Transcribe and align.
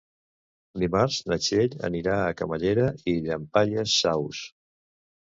Dimarts 0.83 1.17
na 1.31 1.35
Txell 1.43 1.75
anirà 1.89 2.15
a 2.21 2.31
Camallera 2.39 2.87
i 3.13 3.15
Llampaies 3.27 3.95
Saus. 4.05 4.41